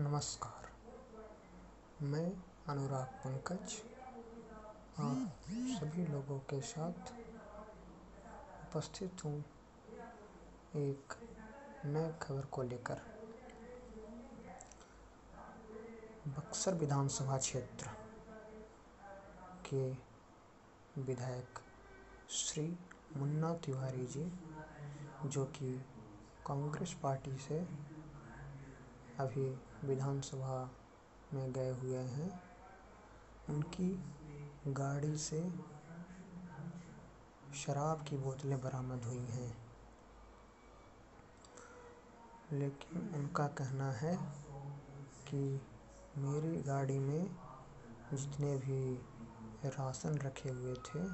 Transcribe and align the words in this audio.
नमस्कार। 0.00 0.68
मैं 2.02 2.28
अनुराग 2.68 3.06
पंकज, 3.24 3.72
आप 4.98 5.32
सभी 5.70 6.06
लोगों 6.06 6.38
के 6.38 6.60
साथ 6.60 7.12
उपस्थित 8.62 9.24
हूँ 9.24 9.44
एक 10.76 11.14
नए 11.84 12.12
खबर 12.22 12.46
को 12.46 12.62
लेकर। 12.62 13.00
बक्सर 16.28 16.74
विधानसभा 16.74 17.38
क्षेत्र 17.38 17.90
के 19.66 19.90
विधायक 21.02 21.58
श्री 22.30 22.66
मुन्ना 23.16 23.54
तिवारी 23.54 24.06
जी, 24.06 24.24
जो 25.26 25.44
कि 25.44 25.78
कांग्रेस 26.46 26.96
पार्टी 27.02 27.38
से 27.38 27.60
अभी 29.20 29.60
विधानसभा 29.84 30.70
में 31.34 31.52
गए 31.52 31.70
हुए 31.70 31.98
हैं। 31.98 32.42
उनकी 33.48 34.04
गाड़ी 34.68 35.18
से 35.18 35.50
शराब 37.54 38.04
की 38.04 38.16
बोतलें 38.16 38.60
बरामद 38.60 39.04
हुई 39.04 39.26
हैं। 39.26 39.56
लेकिन 42.52 43.14
उनका 43.14 43.46
कहना 43.46 43.92
है 43.92 44.16
कि 45.28 45.60
मेरी 46.18 46.62
गाड़ी 46.62 46.98
में 46.98 47.36
जितने 48.12 48.56
भी 48.56 48.94
राशन 49.64 50.18
रखे 50.18 50.48
हुए 50.48 50.74
थे 50.74 51.04